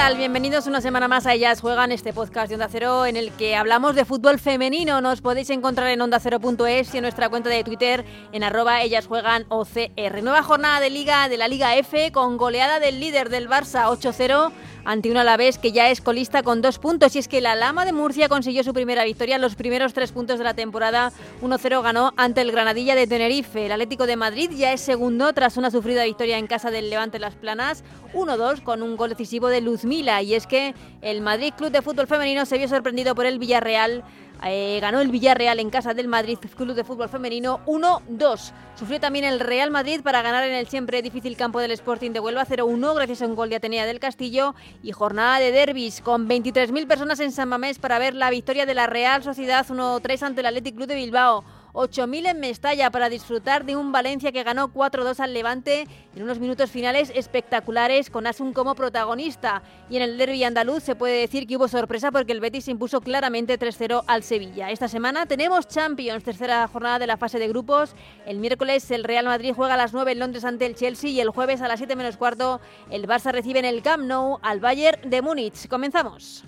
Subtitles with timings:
[0.00, 3.54] Bienvenidos una semana más a Ellas Juegan, este podcast de Onda Cero en el que
[3.54, 5.00] hablamos de fútbol femenino.
[5.00, 9.44] Nos podéis encontrar en ondacero.es y en nuestra cuenta de Twitter en arroba Ellas Juegan
[9.50, 10.22] OCR.
[10.22, 14.50] Nueva jornada de Liga de la Liga F con goleada del líder del Barça 8-0
[14.84, 17.14] ante un Alavés que ya es colista con dos puntos.
[17.14, 20.12] Y es que la Lama de Murcia consiguió su primera victoria en los primeros tres
[20.12, 21.12] puntos de la temporada.
[21.42, 23.66] 1-0 ganó ante el Granadilla de Tenerife.
[23.66, 27.18] El Atlético de Madrid ya es segundo tras una sufrida victoria en casa del Levante
[27.18, 27.84] Las Planas.
[28.14, 29.60] 1-2 con un gol decisivo de
[30.00, 34.02] Y es que el Madrid Club de Fútbol Femenino se vio sorprendido por el Villarreal
[34.42, 38.52] eh, ganó el Villarreal en casa del Madrid Club de Fútbol Femenino 1-2.
[38.74, 42.20] Sufrió también el Real Madrid para ganar en el siempre difícil campo del Sporting de
[42.20, 46.26] Huelva 0-1 gracias a un gol de Atenea del Castillo y jornada de derbis con
[46.26, 50.40] 23.000 personas en San Mamés para ver la victoria de la Real Sociedad 1-3 ante
[50.40, 51.44] el Athletic Club de Bilbao.
[51.72, 56.38] 8.000 en Mestalla para disfrutar de un Valencia que ganó 4-2 al Levante en unos
[56.38, 59.62] minutos finales espectaculares con Asun como protagonista.
[59.88, 63.00] Y en el derby andaluz se puede decir que hubo sorpresa porque el Betis impuso
[63.00, 64.70] claramente 3-0 al Sevilla.
[64.70, 67.94] Esta semana tenemos Champions, tercera jornada de la fase de grupos.
[68.26, 71.20] El miércoles el Real Madrid juega a las 9 en Londres ante el Chelsea y
[71.20, 72.60] el jueves a las 7 menos cuarto
[72.90, 75.68] el Barça recibe en el Camp Nou al Bayern de Múnich.
[75.68, 76.44] Comenzamos.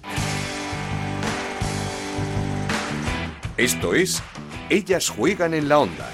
[3.57, 4.23] Esto es
[4.73, 6.09] ellas juegan en la onda,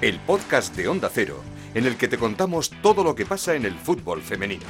[0.00, 1.40] el podcast de Onda Cero,
[1.72, 4.66] en el que te contamos todo lo que pasa en el fútbol femenino.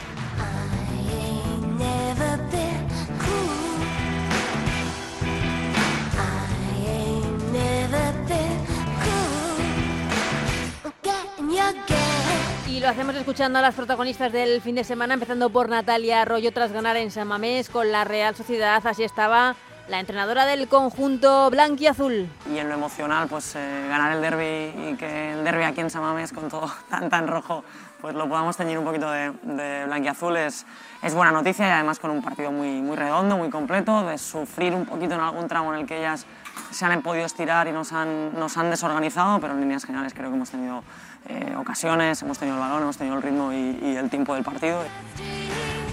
[12.69, 16.53] Y lo hacemos escuchando a las protagonistas del fin de semana, empezando por Natalia Arroyo
[16.53, 18.87] tras ganar en San Mamés con la Real Sociedad.
[18.87, 19.57] Así estaba
[19.89, 22.29] la entrenadora del conjunto blanquiazul.
[22.53, 25.91] Y en lo emocional, pues eh, ganar el derby y que el derby aquí en
[25.91, 27.65] Samames con todo tan tan rojo,
[28.01, 30.67] pues lo podamos teñir un poquito de, de blanquiazul es,
[31.03, 34.75] es buena noticia y además con un partido muy, muy redondo, muy completo, de sufrir
[34.75, 36.27] un poquito en algún tramo en el que ellas
[36.71, 40.31] se han podido estirar y nos han, nos han desorganizado, pero en líneas generales creo
[40.31, 40.83] que hemos tenido
[41.29, 44.45] eh, ocasiones, hemos tenido el balón, hemos tenido el ritmo y, y el tiempo del
[44.45, 44.83] partido.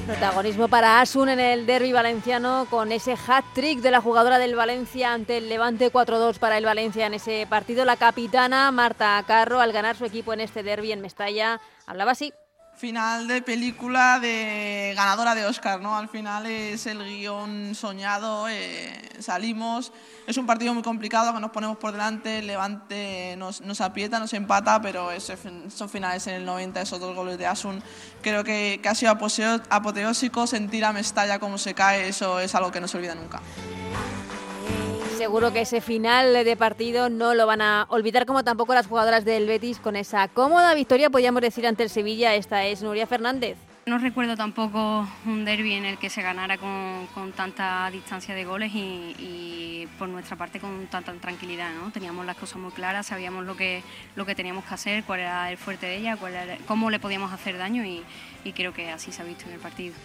[0.09, 5.13] Protagonismo para Asun en el derby valenciano con ese hat-trick de la jugadora del Valencia
[5.13, 7.85] ante el Levante 4-2 para el Valencia en ese partido.
[7.85, 12.33] La capitana Marta Carro al ganar su equipo en este derby en Mestalla hablaba así
[12.79, 15.97] final de película de ganadora de Oscar, ¿no?
[15.97, 19.91] Al final es el guion soñado, eh, salimos,
[20.25, 24.33] es un partido muy complicado que nos ponemos por delante, Levante nos, nos aprieta, nos
[24.33, 27.83] empata, pero esos finales en el 90, esos dos goles de Asun,
[28.21, 29.11] creo que, que ha sido
[29.69, 33.41] apoteósico, sentir a Mestalla como se cae, eso es algo que no se olvida nunca.
[35.19, 39.25] Seguro que ese final de partido no lo van a olvidar, como tampoco las jugadoras
[39.25, 42.35] del Betis con esa cómoda victoria, podríamos decir, ante el Sevilla.
[42.35, 43.57] Esta es Nuria Fernández.
[43.85, 48.45] No recuerdo tampoco un derby en el que se ganara con, con tanta distancia de
[48.45, 51.69] goles y, por nuestra parte con tanta tranquilidad.
[51.91, 53.83] Teníamos las cosas muy claras, sabíamos lo que,
[54.15, 56.33] lo que teníamos que hacer, cuál era el fuerte de ella, cuál
[56.65, 59.95] cómo le podíamos hacer daño y creo que así se ha visto en el partido.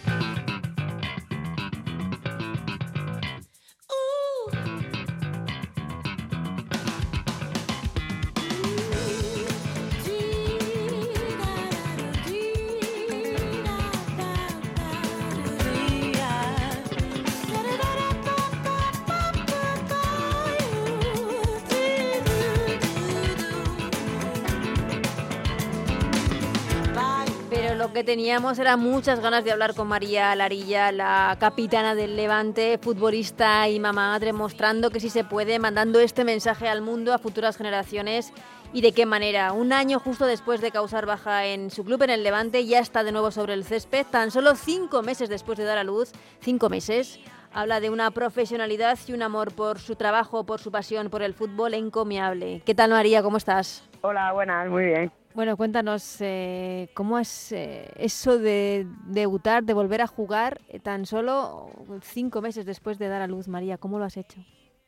[27.94, 33.68] Que teníamos era muchas ganas de hablar con María Larilla, la capitana del Levante, futbolista
[33.68, 37.56] y mamá madre, mostrando que sí se puede, mandando este mensaje al mundo, a futuras
[37.56, 38.32] generaciones
[38.72, 39.52] y de qué manera.
[39.52, 43.04] Un año justo después de causar baja en su club en el Levante, ya está
[43.04, 46.10] de nuevo sobre el césped, tan solo cinco meses después de dar a luz,
[46.40, 47.20] cinco meses.
[47.52, 51.32] Habla de una profesionalidad y un amor por su trabajo, por su pasión, por el
[51.32, 52.60] fútbol encomiable.
[52.66, 53.22] ¿Qué tal María?
[53.22, 53.88] ¿Cómo estás?
[54.00, 55.23] Hola, buenas, muy bien.
[55.34, 61.06] Bueno, cuéntanos, eh, ¿cómo es eh, eso de debutar, de volver a jugar eh, tan
[61.06, 61.70] solo
[62.02, 63.76] cinco meses después de dar a luz, María?
[63.76, 64.38] ¿Cómo lo has hecho?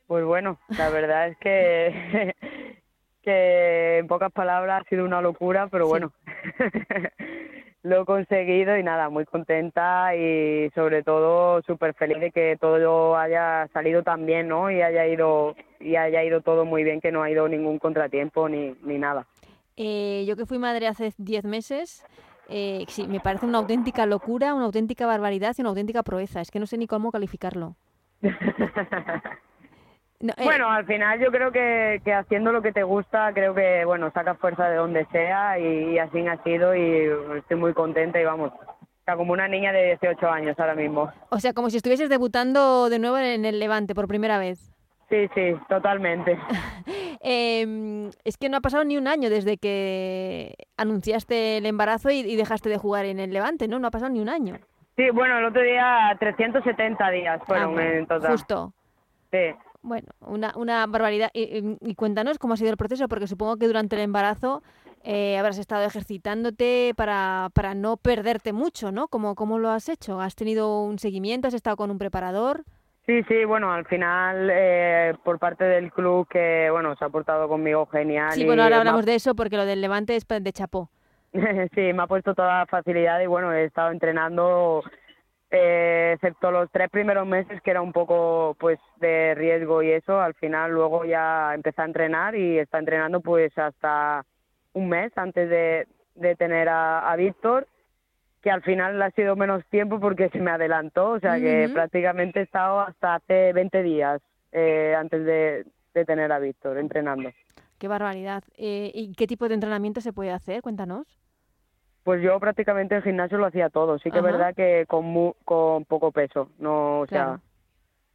[0.07, 2.33] Pues bueno, la verdad es que,
[3.23, 6.13] que en pocas palabras ha sido una locura, pero bueno,
[7.83, 13.17] lo he conseguido y nada, muy contenta y sobre todo súper feliz de que todo
[13.17, 14.71] haya salido tan bien, ¿no?
[14.71, 18.47] Y haya ido y haya ido todo muy bien, que no ha ido ningún contratiempo
[18.47, 19.27] ni, ni nada.
[19.77, 22.03] Eh, yo que fui madre hace 10 meses,
[22.49, 26.41] eh, sí, me parece una auténtica locura, una auténtica barbaridad y una auténtica proeza.
[26.41, 27.75] Es que no sé ni cómo calificarlo.
[30.19, 33.53] No, eh, Bueno, al final yo creo que, que haciendo lo que te gusta, creo
[33.53, 37.07] que, bueno, sacas fuerza de donde sea y, y así ha sido y
[37.37, 38.51] estoy muy contenta y vamos,
[39.07, 41.09] sea, como una niña de 18 años ahora mismo.
[41.29, 44.73] o sea, como si estuvieses debutando de nuevo en el Levante por primera vez.
[45.09, 46.37] Sí, sí, totalmente.
[47.29, 52.19] Eh, es que no ha pasado ni un año desde que anunciaste el embarazo y,
[52.19, 53.79] y dejaste de jugar en el Levante, ¿no?
[53.79, 54.55] No ha pasado ni un año.
[54.95, 58.31] Sí, bueno, el otro día 370 días fueron Ah, bueno, en total.
[58.31, 58.73] Justo.
[59.31, 59.37] Sí.
[59.81, 61.29] Bueno, una, una barbaridad.
[61.33, 64.61] Y, y- y cuéntanos cómo ha sido el proceso, porque supongo que durante el embarazo
[65.03, 69.07] eh, habrás estado ejercitándote para, para no perderte mucho, ¿no?
[69.07, 70.21] ¿Cómo, ¿Cómo lo has hecho?
[70.21, 71.47] ¿Has tenido un seguimiento?
[71.47, 72.63] ¿Has estado con un preparador?
[73.07, 77.47] Sí, sí, bueno, al final eh, por parte del club que, bueno, se ha portado
[77.47, 78.31] conmigo genial.
[78.33, 80.89] Sí, bueno, ahora ha- hablamos de eso porque lo del Levante es de chapó.
[81.31, 84.83] sí, me ha puesto toda la facilidad y bueno, he estado entrenando,
[85.49, 90.19] eh, excepto los tres primeros meses que era un poco pues de riesgo y eso,
[90.19, 94.25] al final luego ya empecé a entrenar y está entrenando pues hasta
[94.73, 97.67] un mes antes de, de tener a, a Víctor,
[98.41, 102.39] que al final ha sido menos tiempo porque se me adelantó, o sea que prácticamente
[102.39, 107.29] he estado hasta hace 20 días eh, antes de, de tener a Víctor entrenando.
[107.79, 108.43] Qué barbaridad.
[108.57, 110.61] Eh, ¿Y qué tipo de entrenamiento se puede hacer?
[110.61, 111.05] Cuéntanos.
[112.03, 113.99] Pues yo prácticamente en gimnasio lo hacía todo.
[113.99, 114.27] Sí que Ajá.
[114.27, 117.39] es verdad que con, mu- con poco peso, no, o sea,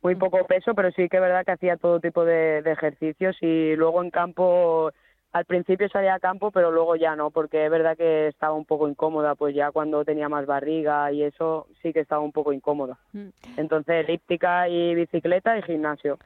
[0.03, 3.37] muy poco peso, pero sí que es verdad que hacía todo tipo de, de ejercicios
[3.43, 4.91] y luego en campo,
[5.33, 8.67] al principio salía a campo, pero luego ya no, porque es verdad que estaba un
[8.67, 12.53] poco incómoda, pues ya cuando tenía más barriga y eso sí que estaba un poco
[12.53, 12.99] incómoda.
[13.13, 13.29] Mm.
[13.57, 16.19] Entonces elíptica y bicicleta y gimnasio.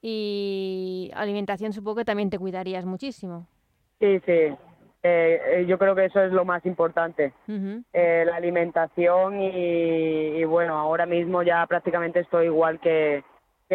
[0.00, 3.46] Y alimentación supongo que también te cuidarías muchísimo.
[4.00, 4.32] Sí, sí.
[4.32, 4.56] Eh,
[5.02, 7.34] eh, yo creo que eso es lo más importante.
[7.46, 13.22] Eh, la alimentación y, y, bueno, ahora mismo ya prácticamente estoy igual que,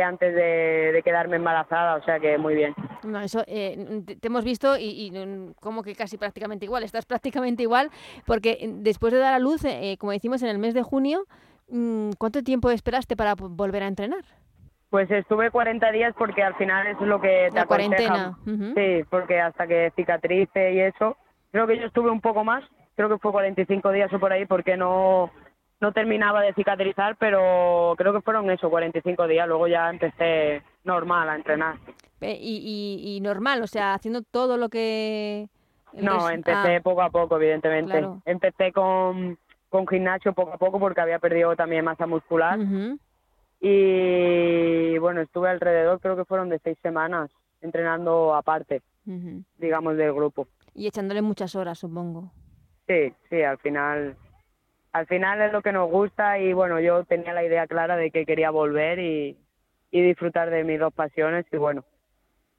[0.04, 2.74] antes de, de quedarme embarazada, o sea que muy bien.
[3.04, 6.84] No, eso eh, te, te hemos visto y, y, mm, como que casi prácticamente igual,
[6.84, 7.90] estás prácticamente igual,
[8.26, 11.26] porque eh, después de dar a luz, eh, como decimos en el mes de junio,
[11.70, 14.24] mm, ¿cuánto tiempo esperaste para volver a entrenar?
[14.90, 18.36] Pues estuve 40 días porque al final eso es lo que te La aconsejan.
[18.46, 18.74] cuarentena.
[18.76, 21.16] Sí, porque hasta que cicatrice y eso,
[21.52, 22.64] creo que yo estuve un poco más,
[22.96, 25.30] creo que fue 45 días o por ahí porque no
[25.82, 31.30] no terminaba de cicatrizar, pero creo que fueron eso, 45 días, luego ya empecé normal
[31.30, 31.76] a entrenar.
[32.22, 35.48] Y, y- y normal, o sea, haciendo todo lo que...
[35.94, 37.92] No, empecé ah, poco a poco, evidentemente.
[37.94, 38.22] claro.
[38.26, 39.38] Empecé con,
[39.70, 42.60] con gimnasio poco a poco porque había perdido también masa muscular.
[43.62, 47.30] Y bueno, estuve alrededor, creo que fueron de seis semanas
[47.62, 48.82] entrenando aparte,
[49.58, 50.48] digamos, del grupo.
[50.76, 52.32] Y echándole muchas horas, supongo.
[52.88, 54.16] Sí, sí, al final,
[54.92, 58.12] al final es lo que nos gusta y bueno, yo tenía la idea clara de
[58.12, 59.38] que quería volver y,
[59.92, 61.84] y disfrutar de mis dos pasiones y bueno,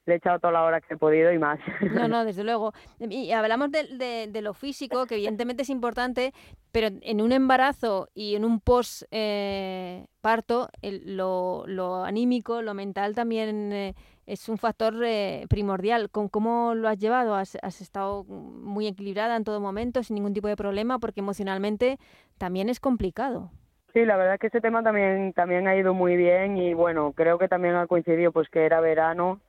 [0.07, 1.59] le he echado toda la hora que he podido y más.
[1.93, 2.73] No, no, desde luego.
[2.99, 6.33] Y hablamos de, de- de lo físico, que evidentemente es importante,
[6.73, 12.75] pero en un embarazo y en un post eh, parto, el- lo, lo anímico, lo
[12.75, 13.95] mental también eh,
[14.27, 16.11] es un factor eh, primordial.
[16.11, 17.35] ¿Con cómo lo has llevado?
[17.35, 20.99] ¿Has, has estado muy equilibrada en todo momento, sin ningún tipo de problema?
[20.99, 21.99] Porque emocionalmente
[22.39, 23.51] también es complicado.
[23.93, 27.13] Sí, la verdad es que ese tema también también ha ido muy bien y bueno,
[27.13, 29.41] creo que también ha coincidido pues que era verano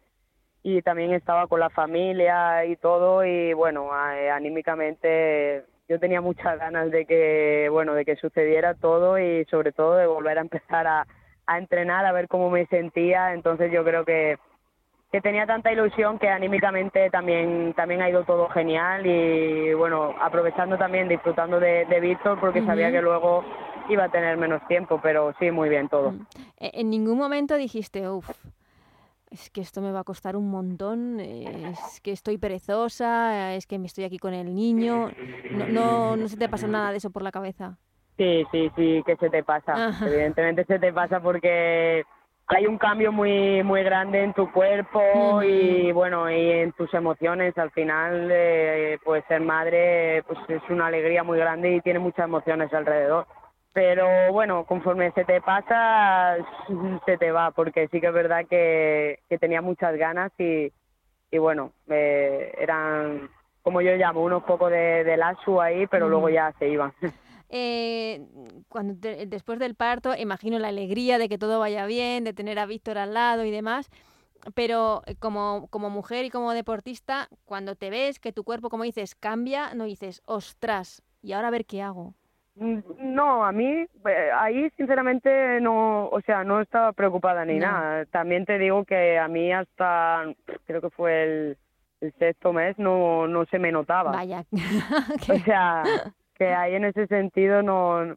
[0.63, 6.57] y también estaba con la familia y todo y bueno, eh, anímicamente yo tenía muchas
[6.59, 10.87] ganas de que bueno, de que sucediera todo y sobre todo de volver a empezar
[10.87, 11.07] a,
[11.47, 14.37] a entrenar, a ver cómo me sentía, entonces yo creo que
[15.11, 20.77] que tenía tanta ilusión que anímicamente también también ha ido todo genial y bueno aprovechando
[20.77, 23.43] también disfrutando de, de Víctor porque sabía que luego
[23.89, 26.11] iba a tener menos tiempo pero sí muy bien todo.
[26.11, 26.25] Mm.
[26.59, 28.29] E- En ningún momento dijiste, uff,
[29.31, 33.79] es que esto me va a costar un montón, es que estoy perezosa, es que
[33.79, 35.09] me estoy aquí con el niño.
[35.51, 37.77] No, no, no se te pasó nada de eso por la cabeza.
[38.17, 40.05] sí sí sí que se te pasa Ajá.
[40.05, 42.03] evidentemente se te pasa porque
[42.47, 47.57] hay un cambio muy muy grande en tu cuerpo y bueno y en tus emociones
[47.57, 52.25] al final eh, pues ser madre pues es una alegría muy grande y tiene muchas
[52.25, 53.25] emociones alrededor
[53.73, 56.35] pero bueno conforme se te pasa
[57.05, 60.71] se te va porque sí que es verdad que, que tenía muchas ganas y
[61.31, 63.29] y bueno eh, eran
[63.61, 65.17] como yo llamo unos pocos de, de
[65.61, 66.93] ahí pero luego ya se iban
[67.53, 68.25] Eh,
[68.69, 72.57] cuando te- después del parto, imagino la alegría de que todo vaya bien, de tener
[72.57, 73.89] a Víctor al lado y demás.
[74.55, 78.85] Pero eh, como, como mujer y como deportista, cuando te ves que tu cuerpo, como
[78.85, 82.13] dices, cambia, no dices, ostras, y ahora a ver qué hago.
[82.55, 83.65] Mm, No, a mí
[84.05, 87.67] eh, ahí sinceramente no, o sea, no estaba preocupada ni No.
[87.67, 88.05] nada.
[88.05, 90.25] También te digo que a mí hasta
[90.65, 91.57] creo que fue el,
[92.01, 94.11] el sexto mes no no se me notaba.
[94.11, 94.43] Vaya.
[95.29, 95.83] O sea,
[96.35, 98.15] que ahí en ese sentido no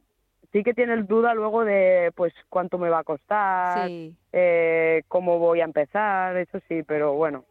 [0.53, 4.15] sí que tienes duda luego de pues cuánto me va a costar, sí.
[4.33, 7.45] eh, cómo voy a empezar, eso sí, pero bueno,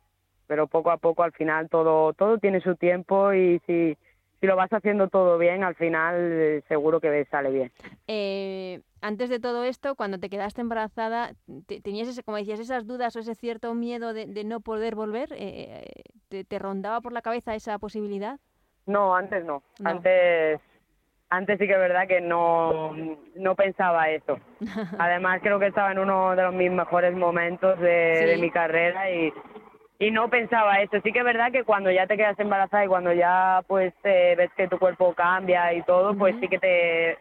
[0.48, 3.98] pero poco a poco al final todo todo tiene su tiempo y si
[4.44, 7.72] si lo vas haciendo todo bien, al final eh, seguro que sale bien.
[8.08, 11.32] Eh, antes de todo esto, cuando te quedaste embarazada,
[11.66, 14.96] te- ¿tenías, ese, como decías, esas dudas o ese cierto miedo de, de no poder
[14.96, 15.30] volver?
[15.32, 15.86] Eh,
[16.28, 18.38] ¿te, te rondaba por la cabeza esa posibilidad?
[18.86, 19.64] No, antes no.
[19.80, 19.90] No.
[19.92, 20.60] Antes
[21.30, 22.92] antes sí que es verdad que no
[23.36, 24.40] no pensaba eso.
[25.00, 27.88] Además creo que estaba en uno de los mis mejores momentos de,
[28.26, 28.42] de Sí.
[28.42, 29.32] mi carrera y
[30.04, 30.98] y no pensaba eso.
[31.02, 34.36] Sí que es verdad que cuando ya te quedas embarazada y cuando ya pues eh,
[34.38, 37.18] ves que tu cuerpo cambia y todo, pues sí que te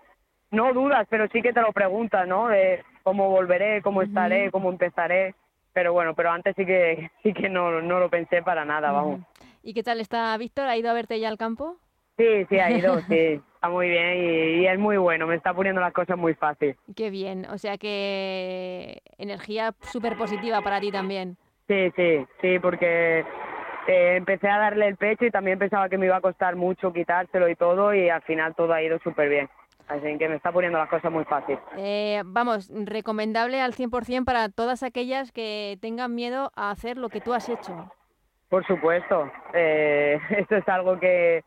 [0.50, 2.48] no dudas, pero sí que te lo preguntas, ¿no?
[2.48, 5.34] De cómo volveré, cómo estaré, cómo empezaré.
[5.72, 9.20] Pero bueno, pero antes sí que sí que no no lo pensé para nada, vamos.
[9.62, 10.66] ¿Y qué tal está Víctor?
[10.66, 11.76] ¿Ha ido a verte ya al campo?
[12.16, 13.40] Sí, sí ha ido, sí.
[13.54, 16.76] Está muy bien y, y es muy bueno, me está poniendo las cosas muy fácil.
[16.96, 21.38] Qué bien, o sea que energía súper positiva para ti también.
[21.72, 23.20] Sí, sí, sí, porque
[23.86, 26.92] eh, empecé a darle el pecho y también pensaba que me iba a costar mucho
[26.92, 29.48] quitárselo y todo y al final todo ha ido súper bien.
[29.88, 31.58] Así que me está poniendo las cosas muy fácil.
[31.78, 37.22] Eh, vamos, recomendable al 100% para todas aquellas que tengan miedo a hacer lo que
[37.22, 37.90] tú has hecho.
[38.50, 41.42] Por supuesto, eh, esto es algo que,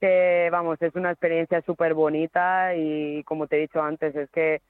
[0.00, 4.60] que, vamos, es una experiencia súper bonita y como te he dicho antes, es que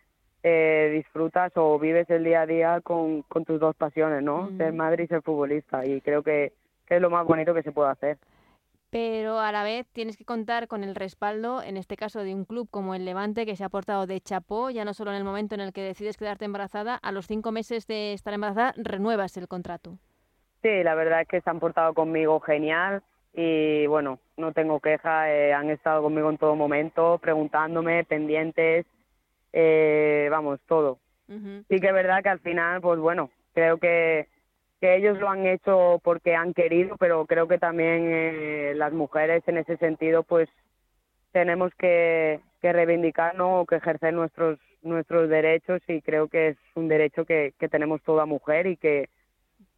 [0.42, 4.50] eh, disfrutas o vives el día a día con, con tus dos pasiones, ¿no?
[4.50, 4.56] Mm.
[4.56, 6.52] Ser madre y ser futbolista y creo que,
[6.86, 8.18] que es lo más bonito que se puede hacer.
[8.90, 12.44] Pero a la vez tienes que contar con el respaldo, en este caso de un
[12.44, 15.24] club como el Levante, que se ha portado de chapó, ya no solo en el
[15.24, 19.38] momento en el que decides quedarte embarazada, a los cinco meses de estar embarazada renuevas
[19.38, 19.96] el contrato.
[20.60, 25.32] Sí, la verdad es que se han portado conmigo genial y bueno, no tengo queja,
[25.32, 28.84] eh, han estado conmigo en todo momento, preguntándome, pendientes,
[29.52, 30.98] eh, vamos, todo.
[31.28, 31.64] Ujú.
[31.68, 34.28] Sí que es verdad que al final, pues bueno, creo que,
[34.80, 39.42] que ellos lo han hecho porque han querido, pero creo que también eh, las mujeres
[39.46, 40.48] en ese sentido, pues
[41.32, 46.88] tenemos que, que reivindicarnos o que ejercer nuestros nuestros derechos y creo que es un
[46.88, 49.08] derecho que, que tenemos toda mujer y que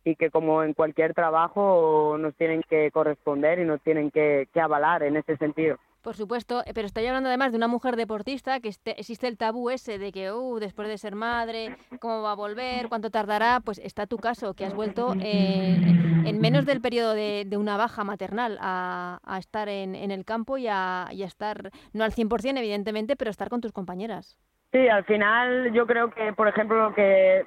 [0.02, 4.60] y que como en cualquier trabajo nos tienen que corresponder y nos tienen que, que
[4.60, 5.78] avalar en ese sentido.
[6.04, 9.38] Por supuesto, eh, pero estoy hablando además de una mujer deportista que este- existe el
[9.38, 12.90] tabú ese de que, uh, después de ser madre, ¿cómo va a volver?
[12.90, 13.60] ¿Cuánto tardará?
[13.64, 15.78] Pues está tu caso, que has vuelto eh,
[16.26, 20.26] en menos del periodo de, de una baja maternal a, a estar en, en el
[20.26, 24.36] campo y a, y a estar, no al 100% evidentemente, pero estar con tus compañeras.
[24.72, 27.46] Sí, al final yo creo que, por ejemplo, lo que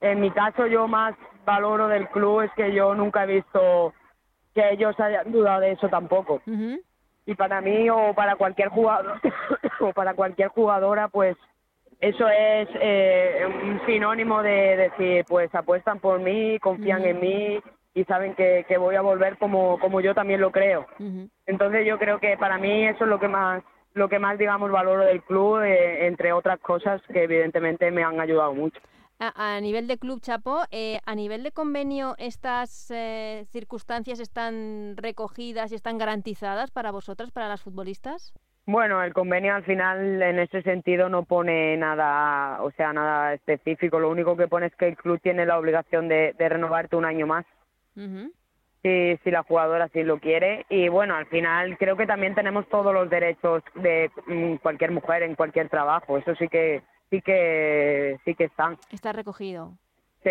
[0.00, 3.92] en mi caso yo más valoro del club es que yo nunca he visto
[4.54, 6.40] que ellos hayan dudado de eso tampoco.
[7.26, 9.20] Y para mí o para cualquier jugador
[9.80, 11.36] o para cualquier jugadora, pues
[12.00, 17.60] eso es eh, un sinónimo de decir, pues apuestan por mí, confían en mí
[17.94, 20.86] y saben que, que voy a volver como, como yo también lo creo.
[21.46, 23.62] Entonces yo creo que para mí eso es lo que más
[23.94, 28.20] lo que más digamos valoro del club eh, entre otras cosas que evidentemente me han
[28.20, 28.78] ayudado mucho.
[29.18, 34.94] A, a nivel de Club Chapo, eh, a nivel de convenio, ¿estas eh, circunstancias están
[34.96, 38.34] recogidas y están garantizadas para vosotras, para las futbolistas?
[38.66, 44.00] Bueno, el convenio al final en ese sentido no pone nada, o sea, nada específico.
[44.00, 47.04] Lo único que pone es que el club tiene la obligación de, de renovarte un
[47.04, 47.46] año más
[48.82, 50.66] si, si la jugadora sí lo quiere.
[50.68, 55.22] Y bueno, al final creo que también tenemos todos los derechos de mm, cualquier mujer
[55.22, 56.18] en cualquier trabajo.
[56.18, 58.78] Eso sí que sí que sí que están.
[58.90, 59.76] Está recogido.
[60.22, 60.30] Sí.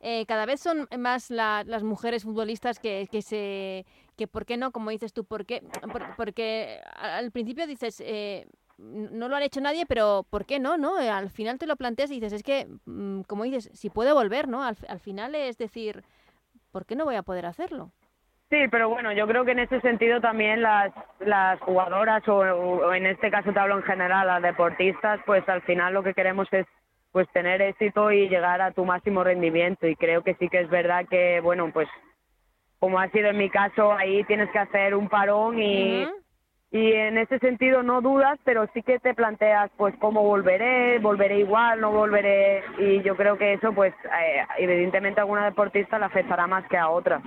[0.00, 3.84] Eh, cada vez son más la- las mujeres futbolistas que, que se
[4.16, 8.46] que por qué no como dices tú por qué Por- porque al principio dices eh,
[8.78, 11.76] no lo han hecho nadie pero por qué no no Eh, al final te lo
[11.76, 15.34] planteas y dices es que mm, como dices si puede volver no al, al final
[15.34, 16.04] es decir
[16.70, 17.90] por qué no voy a poder hacerlo
[18.52, 22.92] Sí, pero bueno, yo creo que en ese sentido también las, las jugadoras, o, o
[22.92, 26.46] en este caso te hablo en general, las deportistas, pues al final lo que queremos
[26.52, 26.66] es
[27.12, 29.86] pues tener éxito y llegar a tu máximo rendimiento.
[29.86, 31.88] Y creo que sí que es verdad que, bueno, pues
[32.78, 36.06] como ha sido en mi caso, ahí tienes que hacer un parón y,
[36.72, 41.38] y en ese sentido no dudas, pero sí que te planteas pues cómo volveré, volveré
[41.38, 42.62] igual, no volveré.
[42.76, 46.76] Y yo creo que eso pues eh, evidentemente a alguna deportista le afectará más que
[46.76, 47.22] a otra.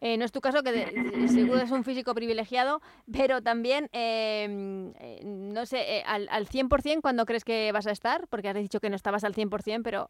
[0.00, 4.92] Eh, no es tu caso, que de- seguro es un físico privilegiado, pero también, eh,
[5.00, 8.26] eh, no sé, eh, al, al 100% ¿cuándo crees que vas a estar?
[8.28, 10.08] Porque has dicho que no estabas al 100%, pero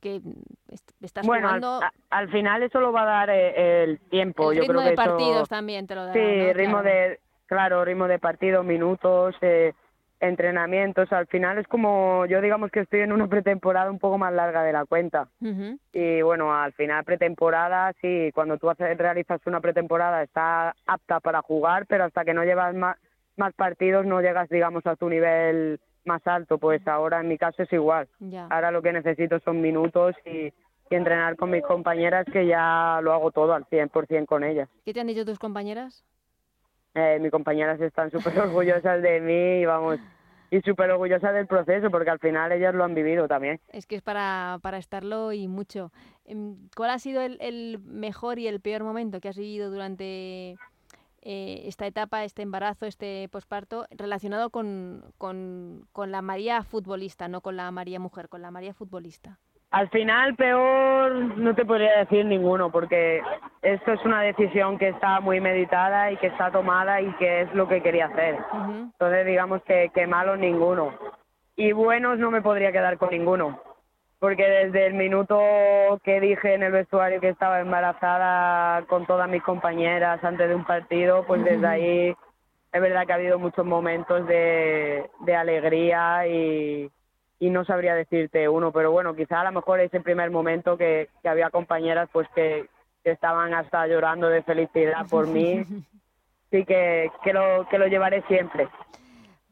[0.00, 0.22] que
[0.68, 1.86] est- estás bueno, al, jugando...
[2.08, 4.52] al final eso lo va a dar eh, el tiempo.
[4.52, 6.52] el Yo ritmo creo de que eso- partidos también te lo dará, Sí, ¿no?
[6.54, 6.88] ritmo Claro.
[6.88, 9.74] de, claro, ritmo de partido, minutos, eh,
[10.20, 11.12] entrenamientos.
[11.12, 14.62] Al final es como, yo digamos que estoy en una pretemporada un poco más larga
[14.62, 15.28] de la cuenta.
[15.92, 21.42] Y bueno, al final pretemporada, sí, cuando tú haces, realizas una pretemporada está apta para
[21.42, 22.96] jugar, pero hasta que no llevas más,
[23.36, 26.58] más partidos no llegas, digamos, a tu nivel más alto.
[26.58, 28.08] Pues ahora en mi caso es igual.
[28.20, 28.46] Ya.
[28.46, 30.52] Ahora lo que necesito son minutos y,
[30.90, 34.68] y entrenar con mis compañeras que ya lo hago todo al 100% con ellas.
[34.84, 36.04] ¿Qué te han dicho tus compañeras?
[36.96, 39.98] Eh, mis compañeras están súper orgullosas de mí y vamos,
[40.50, 43.60] y súper orgullosas del proceso porque al final ellas lo han vivido también.
[43.68, 45.92] Es que es para, para estarlo y mucho.
[46.24, 50.56] Em, ¿Cuál ha sido el, el mejor y el peor momento que has vivido durante
[51.20, 57.42] eh, esta etapa, este embarazo, este posparto, relacionado con, con, con la María futbolista, no
[57.42, 59.38] con la María mujer, con la María futbolista?
[59.72, 63.20] Al final, peor no te podría decir ninguno, porque
[63.66, 67.52] esto es una decisión que está muy meditada y que está tomada y que es
[67.52, 68.38] lo que quería hacer.
[68.54, 70.94] Entonces, digamos que, que malos ninguno.
[71.56, 73.60] Y buenos no me podría quedar con ninguno,
[74.20, 75.40] porque desde el minuto
[76.04, 80.64] que dije en el vestuario que estaba embarazada con todas mis compañeras antes de un
[80.64, 82.16] partido, pues desde ahí
[82.72, 86.88] es verdad que ha habido muchos momentos de, de alegría y,
[87.40, 91.08] y no sabría decirte uno, pero bueno, quizá a lo mejor ese primer momento que,
[91.20, 92.68] que había compañeras pues que,
[93.06, 95.62] que estaban hasta llorando de felicidad por mí,
[96.50, 98.68] sí que, que, lo, que lo llevaré siempre.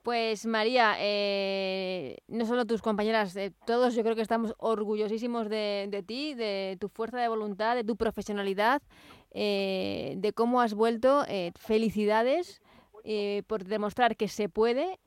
[0.03, 5.87] Pues María, eh, no solo tus compañeras, eh, todos yo creo que estamos orgullosísimos de,
[5.89, 8.83] de ti, de tu fuerza de voluntad, de tu profesionalidad,
[9.31, 11.25] eh, de cómo has vuelto.
[11.29, 12.61] eh, felicidades
[13.47, 14.99] por demostrar que se puede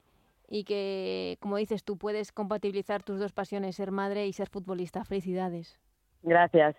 [0.47, 5.03] y que, como dices tú, puedes compatibilizar tus dos pasiones, ser madre y ser futbolista.
[5.03, 5.77] Felicidades.
[6.21, 6.77] Gracias.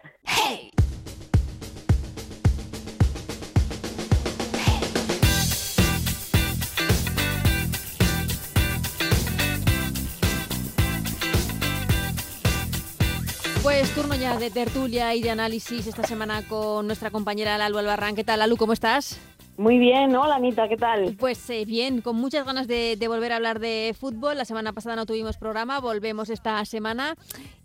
[13.79, 18.17] Pues turno ya de tertulia y de análisis esta semana con nuestra compañera Lalu Albarrán.
[18.17, 18.57] ¿Qué tal, Lalu?
[18.57, 19.21] ¿Cómo estás?
[19.57, 21.15] Muy bien, hola Anita, ¿qué tal?
[21.17, 24.37] Pues eh, bien, con muchas ganas de, de volver a hablar de fútbol.
[24.37, 27.15] La semana pasada no tuvimos programa, volvemos esta semana.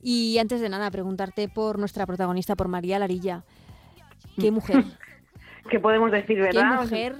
[0.03, 3.43] Y antes de nada, preguntarte por nuestra protagonista, por María Larilla.
[4.39, 4.83] ¿Qué mujer?
[5.71, 6.81] ¿Qué podemos decir, ¿Qué verdad?
[6.83, 7.15] mujer?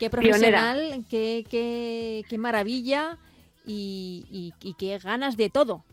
[0.00, 1.04] ¿Qué profesional?
[1.08, 3.16] Qué, qué, qué maravilla?
[3.64, 5.84] Y, y- y qué ganas de todo.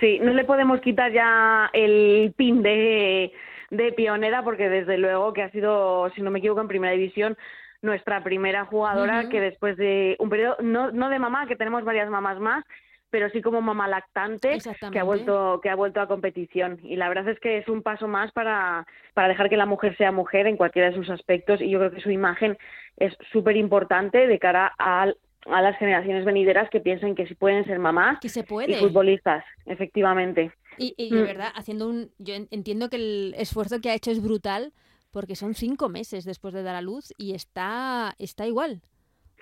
[0.00, 3.32] Sí, no le podemos quitar ya el pin de,
[3.70, 7.36] de pionera porque desde luego que ha sido, si no me equivoco, en primera división
[7.82, 12.10] nuestra primera jugadora que después de un periodo, no, no de mamá, que tenemos varias
[12.10, 12.64] mamás más,
[13.10, 14.54] pero sí como mamá lactante
[14.92, 16.78] que ha vuelto que ha vuelto a competición.
[16.82, 19.96] Y la verdad es que es un paso más para, para dejar que la mujer
[19.96, 21.60] sea mujer en cualquiera de sus aspectos.
[21.60, 22.58] Y yo creo que su imagen
[22.96, 25.16] es súper importante de cara al-
[25.48, 29.44] a las generaciones venideras que piensen que sí pueden ser mamás Que se y futbolistas,
[29.66, 30.52] efectivamente.
[30.78, 31.26] Y, y de Mm.
[31.26, 32.10] verdad, haciendo un.
[32.18, 34.72] Yo en- entiendo que el esfuerzo que ha hecho es brutal,
[35.10, 38.82] porque son cinco meses después de dar a luz y está, está igual.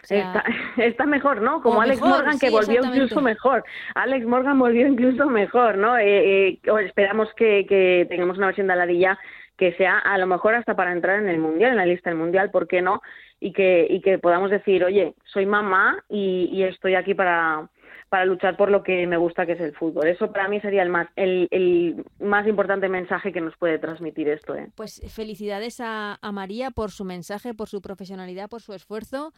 [0.02, 0.44] O sea, Está,
[0.82, 1.62] está mejor, ¿no?
[1.62, 3.64] Como Alex mejor, Morgan, que sí, volvió incluso mejor.
[3.94, 5.96] Alex Morgan volvió incluso mejor, ¿no?
[5.96, 9.18] Eh, eh, esperamos que, que tengamos una versión de Aladilla
[9.56, 12.18] que sea a lo mejor hasta para entrar en el Mundial, en la lista del
[12.18, 13.02] Mundial, ¿por qué no?
[13.38, 17.68] Y que, y que podamos decir, oye, soy mamá y, y estoy aquí para,
[18.14, 20.06] para luchar por lo que me gusta, que es el fútbol.
[20.06, 24.28] Eso para mí sería el más, el, el más importante mensaje que nos puede transmitir
[24.28, 24.68] esto, ¿eh?
[24.76, 29.32] Pues felicidades a, a María por su mensaje, por su profesionalidad, por su esfuerzo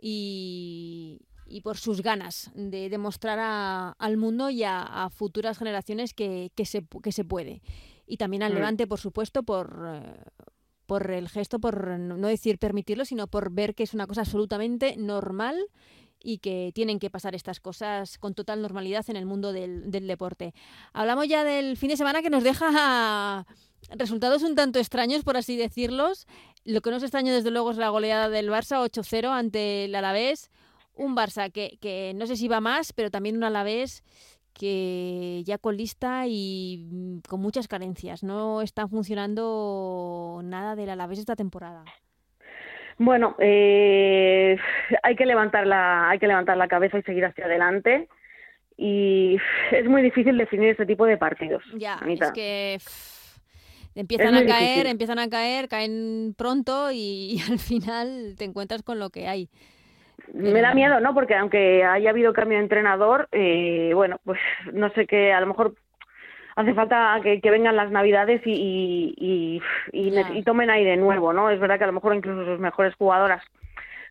[0.00, 6.14] y, y por sus ganas de demostrar a- al mundo y a, a futuras generaciones
[6.14, 7.60] que, que, se, que se puede.
[8.06, 8.54] Y también al Mm.
[8.56, 10.14] Levante, por supuesto, por, eh,
[10.86, 14.96] por el gesto, por no decir permitirlo, sino por ver que es una cosa absolutamente
[14.96, 15.56] normal
[16.22, 20.54] y que tienen que pasar estas cosas con total normalidad en el mundo del, deporte.
[20.92, 23.46] Hablamos ya del fin de semana que nos deja
[23.90, 26.26] resultados un tanto extraños, por así decirlos.
[26.64, 29.94] Lo que no es extraño, desde luego, es la goleada del Barça 8-0 ante el
[29.94, 30.50] Alavés.
[30.94, 34.02] Un Barça que, que no sé si va más, pero también un Alavés
[34.52, 38.22] que ya colista y mm, con muchas carencias.
[38.22, 41.84] No está funcionando nada del Alavés esta temporada.
[42.98, 44.56] Bueno, eh,
[45.02, 48.08] hay que levantar la, hay que levantar la cabeza y seguir hacia adelante.
[48.76, 49.38] Y
[49.70, 51.62] es muy difícil definir este tipo de partidos.
[51.74, 52.26] Ya, Anita.
[52.26, 52.78] es que
[53.94, 59.10] Empiezan a caer, empiezan a caer, caen pronto y, al final te encuentras con lo
[59.10, 59.48] que hay.
[60.32, 61.14] Me da miedo, ¿no?
[61.14, 64.38] Porque aunque haya habido cambio de entrenador, eh, bueno, pues
[64.72, 65.74] no sé qué, a lo mejor
[66.56, 69.62] hace falta que, vengan las navidades y, y,
[69.92, 71.50] y, tomen aire nuevo, ¿no?
[71.50, 73.42] Es verdad que a lo mejor incluso sus mejores jugadoras,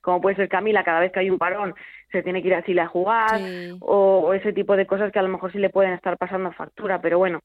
[0.01, 1.75] como puede ser Camila, cada vez que hay un parón
[2.11, 3.39] se tiene que ir a Chile a jugar
[3.79, 6.99] o, ese tipo de cosas que a lo mejor sí le pueden estar pasando factura,
[7.01, 7.41] pero bueno,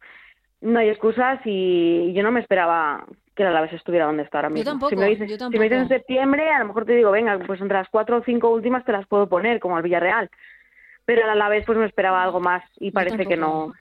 [0.60, 3.04] no hay excusas y yo no me esperaba
[3.34, 4.64] que la Alavés estuviera donde está ahora mismo.
[4.64, 6.94] Yo tampoco, si me dices, yo Si me dices en septiembre, a lo mejor te
[6.94, 9.82] digo, venga, pues entre las cuatro o cinco últimas te las puedo poner, como al
[9.82, 10.30] Villarreal.
[11.04, 13.74] Pero a la vez pues me esperaba algo más y parece que no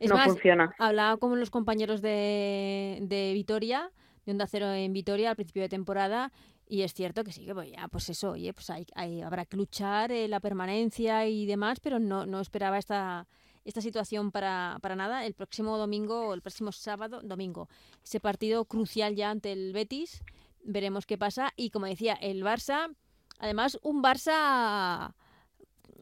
[0.00, 0.74] es no más, funciona.
[0.78, 3.92] Hablaba con los compañeros de, de Vitoria,
[4.26, 6.32] de Onda Cero en Vitoria al principio de temporada,
[6.66, 9.56] y es cierto que sí, que pues ya, pues eso, oye, pues hay, habrá que
[9.56, 13.26] luchar eh, la permanencia y demás, pero no, no esperaba esta,
[13.64, 15.26] esta situación para, para nada.
[15.26, 17.68] El próximo domingo, o el próximo sábado, domingo,
[18.04, 20.22] ese partido crucial ya ante el Betis,
[20.62, 21.52] veremos qué pasa.
[21.56, 22.94] Y como decía, el Barça,
[23.40, 25.12] además, un Barça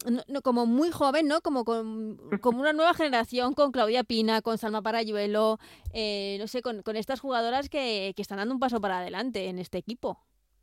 [0.07, 1.41] no, como muy joven, ¿no?
[1.41, 5.59] Como con, como una nueva generación con Claudia Pina, con Salma Parayuelo,
[5.93, 9.49] eh, no sé, con, con estas jugadoras que, que, están dando un paso para adelante
[9.49, 10.19] en este equipo.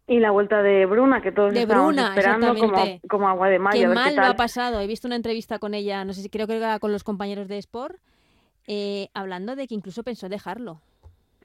[0.08, 3.80] Y la vuelta de Bruna, que todos estamos esperando como, como, agua de mayo.
[3.80, 4.80] Qué mal lo ha pasado.
[4.80, 7.48] He visto una entrevista con ella, no sé si creo que era con los compañeros
[7.48, 7.96] de Sport,
[8.68, 10.82] eh, hablando de que incluso pensó dejarlo.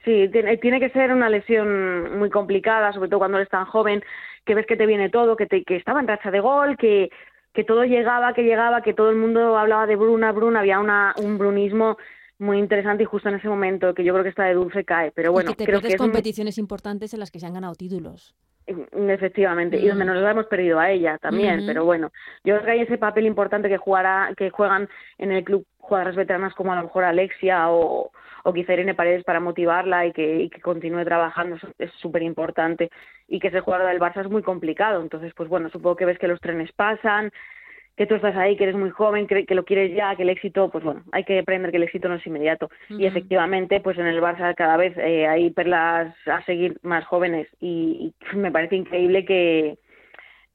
[0.05, 4.03] Sí, tiene, tiene, que ser una lesión muy complicada, sobre todo cuando eres tan joven,
[4.47, 7.11] que ves que te viene todo, que, te, que estaba en racha de gol, que,
[7.53, 11.15] que todo llegaba, que llegaba, que todo el mundo hablaba de Bruna, Bruna, había una,
[11.19, 11.97] un brunismo
[12.39, 15.13] muy interesante y justo en ese momento que yo creo que esta de Dulce cae,
[15.13, 17.75] pero bueno, y que creo que es competiciones importantes en las que se han ganado
[17.75, 18.35] títulos.
[18.67, 20.09] Mm, efectivamente, y donde mm.
[20.09, 22.13] nos lo hemos perdido a ella también, pero bueno,
[22.45, 26.15] yo creo que hay ese papel importante que jugará, que juegan en el club jugadoras
[26.15, 28.13] veteranas como a lo mejor Alexia o,
[28.45, 32.91] o quizá Irene Paredes para motivarla y que, y que continúe trabajando es súper importante
[33.27, 35.03] y que ese jugador del Barça es muy complicado.
[35.03, 37.33] Entonces, pues bueno, supongo que ves que los trenes pasan,
[37.97, 40.31] que tú estás ahí, que eres muy joven, que, que, lo quieres ya, que el
[40.31, 42.71] éxito, pues bueno, hay que aprender que el éxito no es inmediato.
[42.89, 47.49] Y efectivamente, pues en el Barça cada vez eh, hay perlas a seguir más jóvenes
[47.61, 49.77] y, me parece increíble que,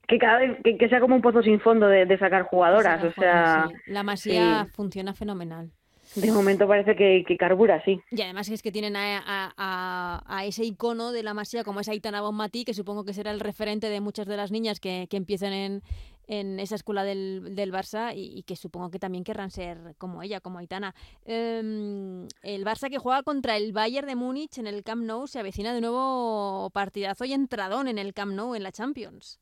[0.08, 3.04] que cada vez que, sea como un pozo sin fondo de, sacar jugadoras.
[3.04, 5.72] o sea, la masía funciona fenomenal.
[6.16, 8.00] De momento parece que, que, carbura, sí.
[8.12, 12.22] Y además es que tienen a, a, ese icono de la Masía como es Aitana
[12.22, 15.52] Bonmatí, que supongo que será el referente de muchas de las niñas que, que empiecen
[15.52, 15.82] en,
[16.28, 20.42] en esa escuela del, del Barça y, que supongo que también querrán ser como ella,
[20.42, 20.96] como Aitana.
[21.26, 25.40] Em, el Barça que juega contra el Bayern de Múnich en el Camp Nou se
[25.40, 29.40] avecina de nuevo partidazo y entradón en el Camp Nou en la Champions.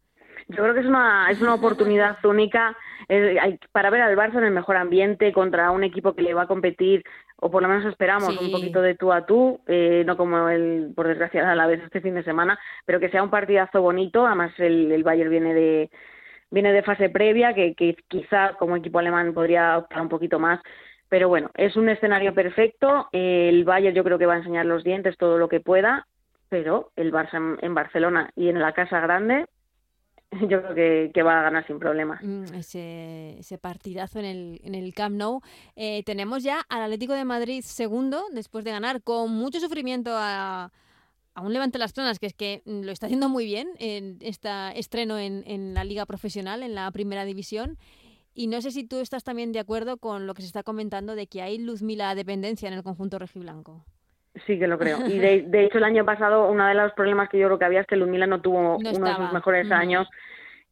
[0.47, 2.75] Yo creo que es una, es una oportunidad única
[3.09, 6.43] eh, para ver al Barça en el mejor ambiente contra un equipo que le va
[6.43, 7.03] a competir,
[7.37, 10.93] o por lo menos esperamos un poquito de tú a tú, eh, no como el,
[10.95, 14.25] por desgracia, a la vez este fin de semana, pero que sea un partidazo bonito.
[14.25, 15.91] Además, el, el Bayern viene de,
[16.51, 20.61] viene de fase previa, que, que quizá como equipo alemán podría optar un poquito más.
[21.09, 23.09] Pero bueno, es un escenario perfecto.
[23.11, 26.07] El Bayern yo creo que va a enseñar los dientes todo lo que pueda,
[26.49, 29.45] pero el Barça en Barcelona y en la Casa Grande
[30.49, 32.19] yo creo que, va a ganar sin problema.
[32.21, 35.41] Mm, ese, ese, partidazo en el, en el Camp Nou.
[35.75, 40.71] Eh, tenemos ya al Atlético de Madrid segundo, después de ganar con mucho sufrimiento a,
[41.35, 44.17] a un Levante las Planas, que es que mm, lo está haciendo muy bien en
[44.21, 47.77] este estreno en, en la liga profesional, en la primera división.
[48.35, 51.15] Y no sé si tú estás también de acuerdo con lo que se está comentando
[51.15, 53.85] de que hay Luzmila dependencia en el conjunto rojiblanco.
[54.45, 55.05] Sí que lo creo.
[55.07, 57.65] Y de, de, hecho el año pasado uno de los problemas que yo creo que
[57.65, 60.07] había es que Luzmila no tuvo uno de sus mejores años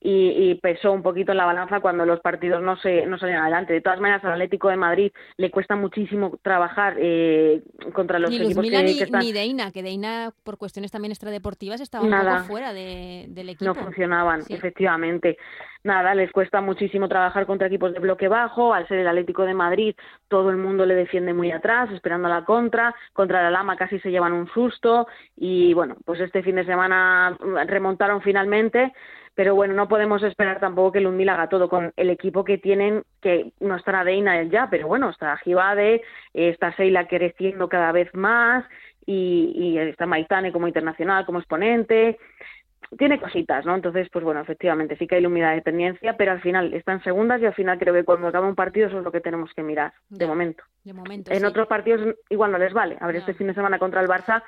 [0.04, 3.74] y, pesó un poquito en la balanza cuando los partidos no se no salían adelante.
[3.74, 7.62] De todas maneras, al Atlético de Madrid le cuesta muchísimo trabajar eh,
[7.94, 9.22] contra los equipos que, ni, están...
[9.22, 13.66] ni Deina, que Deina, por cuestiones también extradeportivas, estaba un poco fuera del equipo.
[13.66, 15.38] No funcionaban, efectivamente.
[15.84, 18.74] Nada, les cuesta muchísimo trabajar contra equipos de bloque bajo.
[18.74, 19.96] Al ser el Atlético de Madrid,
[20.28, 22.96] todo el mundo le defiende muy atrás, esperando la contra.
[23.14, 25.08] Contra la Lama casi se llevan un susto.
[25.38, 27.36] Y bueno, pues este fin de semana
[27.66, 28.94] remontaron finalmente
[29.36, 33.04] pero bueno, no podemos esperar tampoco que el haga todo con el equipo que tienen,
[33.22, 36.02] que no estará Deina ya, pero bueno, está Gibade,
[36.34, 38.66] está Seila creciendo cada vez más
[39.06, 42.18] y, y está Maitane como internacional, como exponente
[42.98, 43.76] tiene cositas, ¿no?
[43.76, 47.42] Entonces, pues bueno, efectivamente sí que hay humedad de dependencia, pero al final están segundas
[47.42, 49.64] y al final creo que cuando acaba un partido eso es lo que tenemos que
[49.64, 50.64] mirar, de momento.
[50.84, 52.98] De momento en otros partidos igual no les vale.
[53.00, 54.44] A ver, este fin de semana contra el Barça.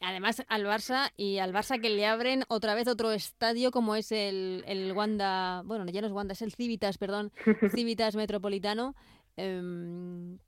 [0.00, 4.10] además, al Barça y al Barça que le abren otra vez otro estadio como es
[4.10, 7.30] el, el Wanda, bueno, ya no es Wanda, es el Civitas, perdón,
[7.70, 8.94] Civitas Metropolitano.
[9.36, 10.38] Em,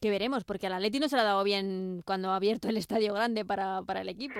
[0.00, 2.76] Que veremos, porque al Atleti no se le ha dado bien cuando ha abierto el
[2.76, 4.38] estadio grande para, para el equipo.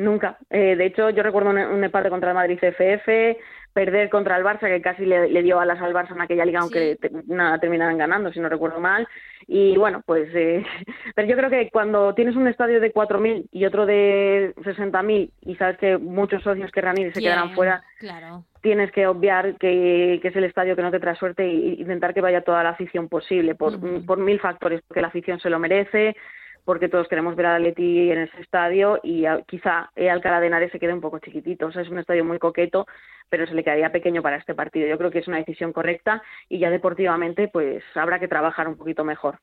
[0.00, 0.38] Nunca.
[0.48, 3.36] Eh, de hecho, yo recuerdo un, un, empate contra el Madrid FF,
[3.74, 6.60] perder contra el Barça, que casi le, le dio alas al Barça en aquella liga,
[6.60, 9.06] aunque te, nada, terminaran ganando, si no recuerdo mal.
[9.46, 10.30] Y bueno, pues.
[10.34, 10.64] Eh,
[11.14, 15.56] pero yo creo que cuando tienes un estadio de 4.000 y otro de 60.000 y
[15.56, 18.44] sabes que muchos socios querrán ir y se quedarán fuera, claro.
[18.62, 22.14] tienes que obviar que, que, es el estadio que no te trae suerte e intentar
[22.14, 24.06] que vaya toda la afición posible, por, uh -huh.
[24.06, 26.16] por mil factores, porque la afición se lo merece
[26.64, 30.78] porque todos queremos ver a Atleti en ese estadio y quizá Alcalá de Henares se
[30.78, 31.66] quede un poco chiquitito.
[31.66, 32.86] O sea, es un estadio muy coqueto,
[33.28, 34.88] pero se le quedaría pequeño para este partido.
[34.88, 38.76] Yo creo que es una decisión correcta y ya deportivamente pues habrá que trabajar un
[38.76, 39.38] poquito mejor.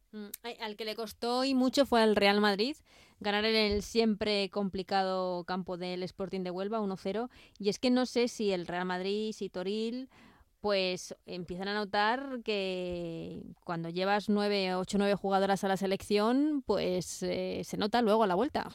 [0.62, 2.76] Al que le costó y mucho fue al Real Madrid
[3.20, 8.06] ganar en el siempre complicado campo del Sporting de Huelva 1-0 y es que no
[8.06, 10.10] sé si el Real Madrid, si Toril
[10.62, 17.24] pues empiezan a notar que cuando llevas nueve, ocho, nueve jugadoras a la selección, pues
[17.24, 18.68] eh, se nota luego a la vuelta.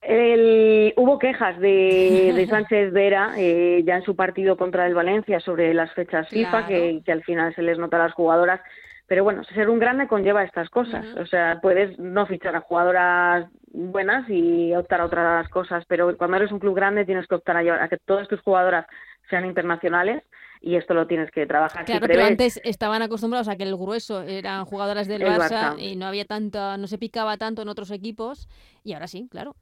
[0.00, 5.38] El, hubo quejas de, de Sánchez Vera eh, ya en su partido contra el Valencia
[5.38, 6.66] sobre las fechas FIFA, Claro.
[6.68, 8.60] que, que al final se les nota a las jugadoras.
[9.06, 11.04] Pero bueno, ser un grande conlleva estas cosas.
[11.18, 16.36] O sea, puedes no fichar a jugadoras buenas y optar a otras cosas, pero cuando
[16.36, 18.86] eres un club grande tienes que optar a, llevar- a que todas tus jugadoras
[19.30, 20.22] sean internacionales
[20.60, 21.86] y esto lo tienes que trabajar.
[21.86, 25.72] Si Claro, pero antes estaban acostumbrados a que el grueso eran jugadoras del El Barça,
[25.74, 25.78] Barça.
[25.80, 28.48] y no había tanta, no se picaba tanto en otros equipos
[28.84, 29.56] y ahora sí, claro.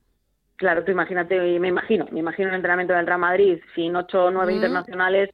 [0.57, 4.31] Claro, tú imagínate, me imagino, me imagino un entrenamiento del Real Madrid sin ocho o
[4.31, 4.57] nueve Mm.
[4.57, 5.31] internacionales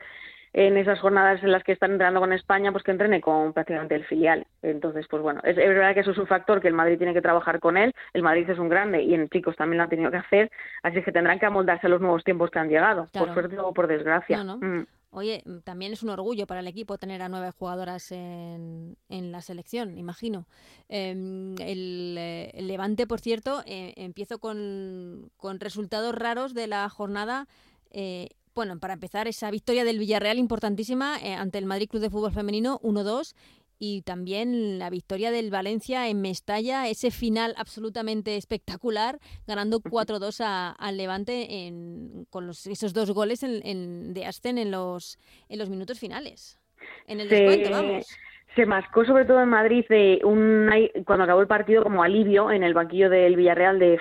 [0.59, 3.95] en esas jornadas en las que están entrenando con España, pues que entrene con prácticamente
[3.95, 4.47] el filial.
[4.63, 7.13] Entonces, pues bueno, es, es verdad que eso es un factor que el Madrid tiene
[7.13, 7.93] que trabajar con él.
[8.15, 10.51] El Madrid es un grande y en chicos también lo han tenido que hacer,
[10.83, 13.27] así que tendrán que amoldarse a los nuevos tiempos que han llegado, Claro.
[13.27, 14.43] por suerte o por desgracia.
[14.43, 14.67] No, no.
[14.67, 14.87] Mm.
[15.11, 19.43] Oye, también es un orgullo para el equipo tener a nueve jugadoras en, en la
[19.43, 20.47] selección, imagino.
[20.89, 26.89] Em, el, eh, el Levante, por cierto, eh, empiezo con, con resultados raros de la
[26.89, 27.47] jornada.
[27.91, 32.11] Eh, bueno, para empezar, esa victoria del Villarreal importantísima eh, ante el Madrid Club de
[32.11, 33.35] Fútbol Femenino 1-2
[33.79, 40.71] y también la victoria del Valencia en Mestalla, ese final absolutamente espectacular, ganando 4-2 a-
[40.71, 45.19] al Levante en, con los- esos dos goles en- en- de Asten en los,
[45.51, 46.59] en los minutos finales.
[47.07, 48.07] En el descuento, vamos.
[48.55, 52.51] Se mascó sobre todo en Madrid de un ai- cuando acabó el partido como alivio
[52.51, 54.01] en el banquillo del Villarreal de "Uf,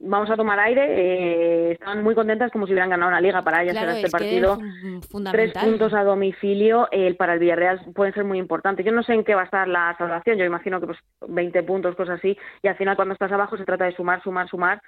[0.00, 3.62] vamos a tomar aire, eh, estaban muy contentas como si hubieran ganado una liga para
[3.62, 4.52] ellas Claro, era este es que partido.
[4.54, 8.86] es fun- Tres puntos a domicilio eh, para el Villarreal pueden ser muy importantes.
[8.86, 11.62] Yo no sé en qué va a estar la salvación, yo imagino que pues 20
[11.64, 14.80] puntos, cosas así, y al final cuando estás abajo se trata de sumar, sumar, sumar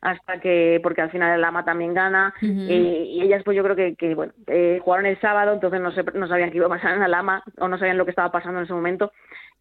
[0.00, 2.34] hasta que, porque al final el AMA también gana,
[2.68, 5.92] eh, y ellas pues yo creo que, que bueno, eh, jugaron el sábado, entonces no,
[5.92, 8.10] se, no sabían qué iba a pasar en el AMA, o no sabían lo que
[8.10, 9.12] estaba pasando en ese momento,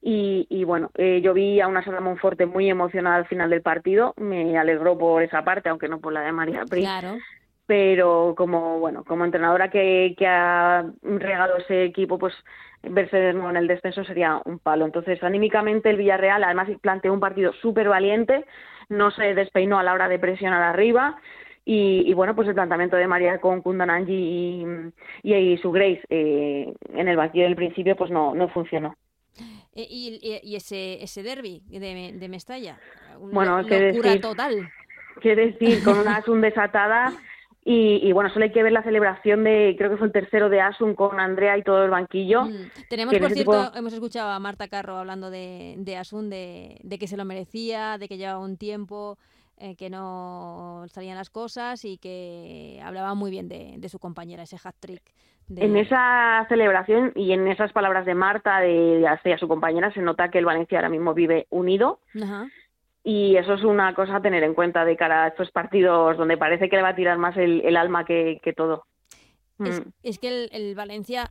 [0.02, 3.62] y, y bueno, eh, yo vi a una Sara Monforte muy emocionada al final del
[3.62, 7.18] partido, me alegró por esa parte, aunque no por la de María Pri, Claro.
[7.66, 12.34] pero como bueno como entrenadora que, que ha regado ese equipo pues
[12.84, 17.14] verse de nuevo en el descenso sería un palo entonces anímicamente el Villarreal además planteó
[17.14, 18.46] un partido súper valiente
[18.90, 21.16] no se despeinó a la hora de presionar arriba
[21.64, 24.66] y, y bueno pues el planteamiento de María con Kundananji y,
[25.24, 28.96] y, y su Grace eh, en el banquillo del principio pues no no funcionó
[29.74, 32.78] Y, y- y ese, ese derby de, de Mestalla.
[33.20, 34.22] Una Bueno, qué locura decir.
[34.22, 34.70] total.
[35.22, 37.14] quiere decir con una Asun desatada
[37.64, 40.50] y, y bueno solo hay que ver la celebración de creo que fue el tercero
[40.50, 42.72] de Asun con Andrea y todo el banquillo Mm.
[42.90, 46.98] Tenemos, por cierto, tipo- hemos escuchado a Marta Carro hablando de, de Asun, de, de
[47.00, 49.18] que se lo merecía, de que llevaba un tiempo
[49.62, 54.43] eh, que no salían las cosas y que hablaba muy bien de, de su compañera,
[54.43, 55.04] ese hat-trick.
[55.47, 60.02] de- En esa celebración y en esas palabras de Marta, de hacia su compañera, se
[60.02, 62.47] nota que el Valencia ahora mismo vive unido Ajá.
[63.04, 66.38] y eso es una cosa a tener en cuenta de cara a estos partidos donde
[66.38, 68.86] parece que le va a tirar más el, el alma que, que todo.
[69.60, 69.89] Es, Mm.
[70.02, 71.30] es que el, el Valencia,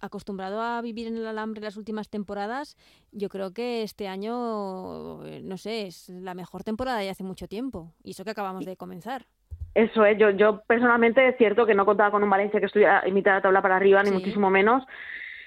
[0.00, 2.76] acostumbrado a vivir en el alambre las últimas temporadas,
[3.12, 7.48] yo creo que este año, eh, no sé, es la mejor temporada de hace mucho
[7.48, 7.92] tiempo.
[8.04, 9.26] Y eso que acabamos de comenzar.
[9.74, 13.02] Eso es, yo, yo personalmente es cierto que no contaba con un Valencia que estuviera
[13.04, 14.84] en mitad de la tabla para arriba, ni muchísimo menos,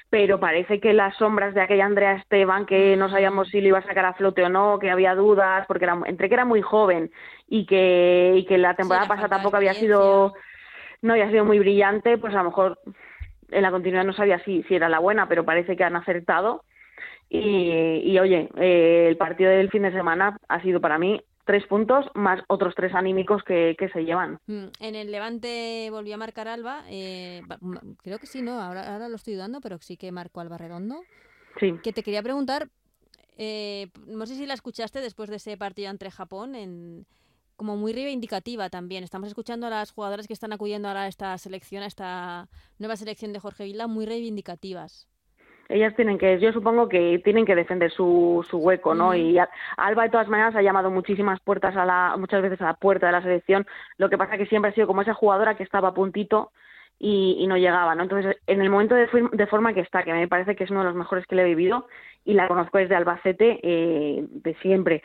[0.09, 3.79] pero parece que las sombras de aquella Andrea Esteban, que no sabíamos si lo iba
[3.79, 6.61] a sacar a flote o no, que había dudas, porque era, entre que era muy
[6.61, 7.11] joven
[7.47, 10.33] y que, y que la temporada la pasada tampoco había sido,
[11.01, 12.79] no había sido muy brillante, pues a lo mejor
[13.53, 16.63] en la continuidad no sabía si, si era la buena, pero parece que han acertado.
[17.29, 21.65] Y, y oye, eh, el partido del fin de semana ha sido para mí tres
[21.67, 24.39] puntos más otros tres anímicos que, que se llevan.
[24.47, 26.83] Mm, En el Levante volvió a marcar Alba.
[26.89, 27.41] eh,
[28.03, 28.61] creo que sí, ¿no?
[28.61, 31.01] Ahora, ahora lo estoy dudando, pero sí que marcó Alba Redondo.
[31.59, 31.73] Sí.
[31.83, 32.67] Que te quería preguntar,
[33.37, 37.05] eh, no sé si la escuchaste después de ese partido entre Japón, en,
[37.55, 39.03] como muy reivindicativa también.
[39.03, 42.95] Estamos escuchando a las jugadoras que están acudiendo ahora a esta selección, a esta nueva
[42.95, 45.07] selección de Jorge Vila, muy reivindicativas
[45.69, 49.15] ellas tienen que, yo supongo que tienen que defender su, su hueco, ¿no?
[49.15, 49.37] Y
[49.77, 53.07] Alba de todas maneras ha llamado muchísimas puertas a la, muchas veces a la puerta
[53.07, 53.65] de la selección,
[53.97, 56.51] lo que pasa que siempre ha sido como esa jugadora que estaba a puntito
[56.99, 58.03] y, y no llegaba, ¿no?
[58.03, 60.81] Entonces, en el momento de, de, forma que está, que me parece que es uno
[60.81, 61.87] de los mejores que le he vivido
[62.23, 65.01] y la conozco desde Albacete eh, de siempre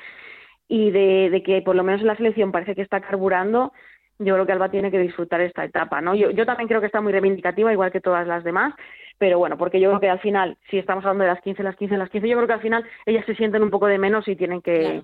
[0.68, 3.72] y de, de que por lo menos en la selección parece que está carburando,
[4.18, 6.14] yo creo que Alba tiene que disfrutar esta etapa, ¿no?
[6.14, 8.74] Yo, yo también creo que está muy reivindicativa, igual que todas las demás,
[9.16, 11.76] pero bueno, porque yo creo que al final, si estamos hablando de las 15, las
[11.76, 14.26] 15, las 15, yo creo que al final ellas se sienten un poco de menos
[14.28, 15.02] y tienen que,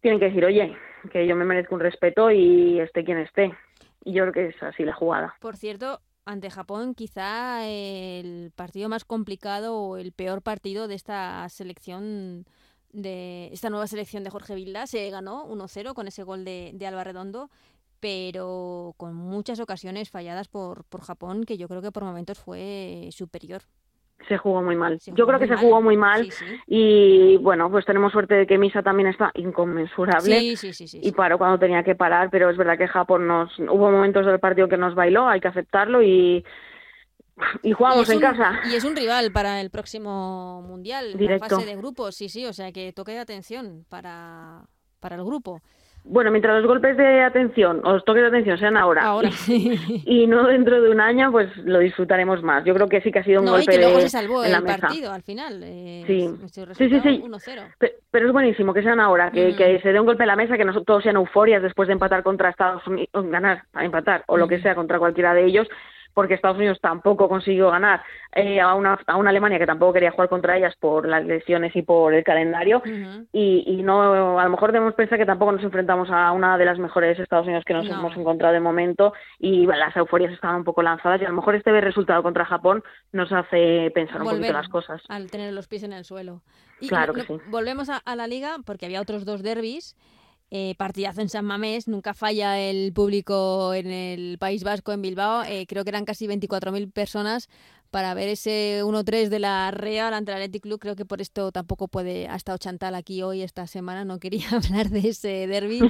[0.00, 0.76] tienen que decir, oye,
[1.12, 3.52] que yo me merezco un respeto y esté quien esté.
[4.04, 5.34] Y yo creo que es así la jugada.
[5.40, 11.48] Por cierto, ante Japón, quizá el partido más complicado o el peor partido de esta
[11.48, 12.44] selección
[12.92, 16.86] de esta nueva selección de Jorge Vilda se ganó 1-0 con ese gol de, de
[16.86, 17.50] Alba Redondo
[18.00, 23.08] pero con muchas ocasiones falladas por, por Japón, que yo creo que por momentos fue
[23.12, 23.62] superior.
[24.28, 24.98] Se jugó muy mal.
[25.06, 26.28] yo creo que se jugó muy mal
[26.66, 30.54] y bueno, pues tenemos suerte de que Misa también está inconmensurable
[30.92, 34.38] y paró cuando tenía que parar, pero es verdad que Japón nos hubo momentos del
[34.38, 36.44] partido que nos bailó, hay que aceptarlo y
[37.62, 38.60] y jugamos en casa.
[38.70, 41.44] Y es un rival para el próximo mundial, Directo.
[41.44, 44.62] la fase de grupos, sí, sí, o sea que toque de atención para,
[45.00, 45.60] para el grupo.
[46.04, 49.14] Bueno, mientras los golpes de atención o los toques de atención sean ahora,
[49.48, 52.64] y, no dentro de un año, pues lo disfrutaremos más.
[52.64, 54.44] Yo creo que sí que ha sido un no, golpe y que luego se salvó
[54.44, 55.62] el partido al final.
[55.62, 56.30] Eh, sí.
[56.76, 57.22] sí, sí, sí.
[58.10, 60.56] Pero, es buenísimo que sean ahora, que, que, se dé un golpe en la mesa,
[60.56, 64.48] que no todos sean euforias después de empatar contra Estados Unidos, ganar, empatar, o lo
[64.48, 65.68] que sea contra cualquiera de ellos,
[66.14, 70.10] porque Estados Unidos tampoco consiguió ganar eh, a, una, a una Alemania que tampoco quería
[70.10, 72.82] jugar contra ellas por las lesiones y por el calendario.
[73.32, 76.64] Y, y, no a lo mejor debemos pensar que tampoco nos enfrentamos a una de
[76.64, 79.12] las mejores Estados Unidos que nos hemos encontrado de momento.
[79.38, 82.82] Y las euforias estaban un poco lanzadas y a lo mejor este resultado contra Japón
[83.12, 85.02] nos hace pensar un poquito las cosas.
[85.08, 86.42] al tener los pies en el suelo.
[86.80, 87.36] Y claro que sí.
[87.48, 89.96] volvemos a, a la liga porque había otros dos derbis
[90.52, 95.44] eh, partidazo en San Mamés, nunca falla el público en el País Vasco, en Bilbao.
[95.44, 97.48] Eh, creo que eran casi 24.000 personas
[97.92, 100.80] para ver ese 1-3 de la Real ante el Athletic Club.
[100.80, 104.04] Creo que por esto tampoco puede, ha estado Chantal aquí hoy, esta semana.
[104.04, 105.80] No quería hablar de ese derby,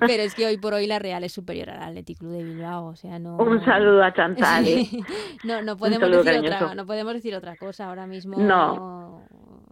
[0.00, 2.86] pero es que hoy por hoy la Real es superior al Athletic Club de Bilbao.
[2.86, 3.36] O sea, no...
[3.36, 4.66] Un saludo a Chantal.
[4.66, 4.88] ¿eh?
[5.44, 8.36] no, no, podemos decir otra, no podemos decir otra cosa ahora mismo.
[8.36, 9.22] No.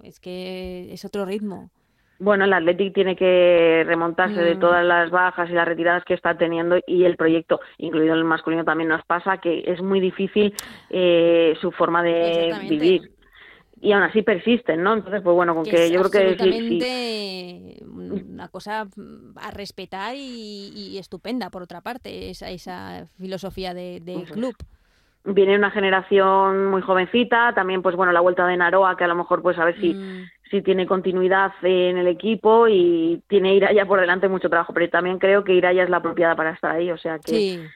[0.04, 1.70] Es que es otro ritmo.
[2.18, 4.60] Bueno, el Athletic tiene que remontarse de mm.
[4.60, 8.64] todas las bajas y las retiradas que está teniendo y el proyecto, incluido el masculino,
[8.64, 10.54] también nos pasa que es muy difícil
[10.90, 13.10] eh, su forma de vivir
[13.80, 14.94] y aún así persisten, ¿no?
[14.94, 18.86] Entonces, pues bueno, con que, yo creo que sí, una cosa
[19.36, 24.56] a respetar y, estupenda, por otra parte, esa, esa filosofía de, club.
[25.24, 29.16] Viene una generación muy jovencita, también, pues bueno, la vuelta de Naroa, que a lo
[29.16, 33.86] mejor, pues a ver si mm si tiene continuidad en el equipo y tiene Iraya
[33.86, 36.90] por delante mucho trabajo, pero también creo que Iraya es la apropiada para estar ahí,
[36.90, 37.66] o sea que,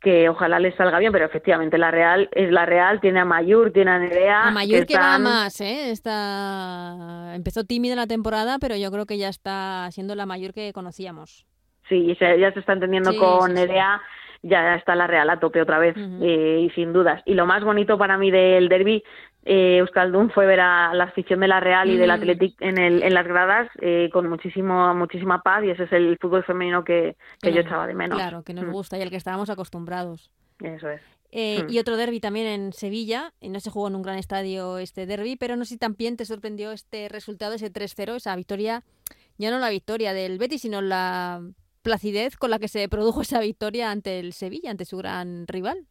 [0.00, 3.72] que ojalá le salga bien, pero efectivamente la Real es la Real, tiene a Mayur,
[3.72, 4.48] tiene a Nerea.
[4.48, 5.90] A Mayur que, va más, ¿eh?
[5.90, 7.32] Está...
[7.34, 11.46] Empezó tímida la temporada, pero yo creo que ya está siendo la Mayur que conocíamos.
[11.88, 14.00] Sí, ya se está entendiendo con Nerea.
[14.42, 17.22] ya está la Real a tope otra vez eh, y sin dudas.
[17.26, 19.02] Y lo más bonito para mí del derby
[19.48, 22.14] eh, Euskaldun fue ver a la afición de la Real y del mm.
[22.14, 26.18] Athletic en, el, en las gradas eh, con muchísimo, muchísima paz y ese es el
[26.20, 28.18] fútbol femenino que, que yo echaba de menos.
[28.18, 28.72] Claro, que nos mm.
[28.72, 30.32] gusta y al que estábamos acostumbrados.
[30.60, 31.00] Eso es.
[31.30, 31.70] Eh, mm.
[31.70, 35.36] Y otro derby también en Sevilla, no se jugó en un gran estadio este derby,
[35.36, 38.82] pero no sé si también te sorprendió este resultado, ese 3-0, esa victoria,
[39.38, 41.40] ya no la victoria del Betis, sino la
[41.82, 45.86] placidez con la que se produjo esa victoria ante el Sevilla, ante su gran rival.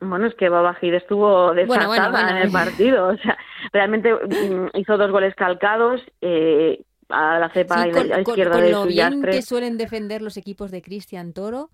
[0.00, 3.08] Bueno, es que Babajid estuvo desatada en el partido.
[3.08, 3.36] O sea,
[3.72, 8.62] realmente mm, hizo dos goles calcados eh, a la cepa y a la izquierda con,
[8.62, 11.70] de lo bien que suelen defender los equipos de Cristian Toro,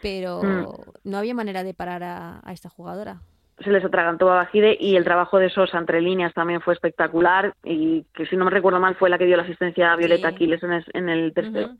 [0.00, 0.66] pero mm.
[1.04, 3.20] no había manera de parar a, esta jugadora.
[3.62, 8.04] Se les atragantó Babajide y el trabajo de Sosa entre líneas también fue espectacular y
[8.14, 10.62] que si no me recuerdo mal fue la que dio la asistencia a Violeta Aquiles
[10.62, 11.70] en el, tercero.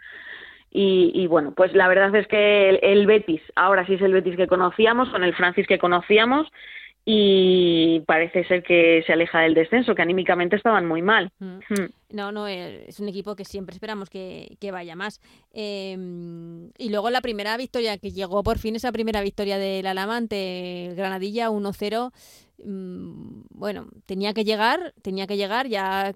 [0.71, 4.47] Y, bueno, pues la verdad es que el, Betis, ahora sí es el Betis que
[4.47, 6.53] conocíamos, con el Francis que conocíamos,
[7.09, 11.31] y parece ser que se aleja del descenso, que anímicamente estaban muy mal.
[11.39, 11.59] Mm.
[11.69, 11.89] Mm.
[12.11, 15.21] No, no, eh, es un equipo que siempre esperamos que, que vaya más.
[15.53, 20.17] Em, y luego la primera victoria, que llegó por fin esa primera victoria del Alama
[20.17, 22.11] ante el Granadilla 1-0.
[22.65, 26.13] mm, Bueno, tenía que llegar, tenía que llegar, ya